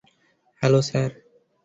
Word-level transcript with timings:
Hello, 0.61 0.81
sir. 0.89 1.11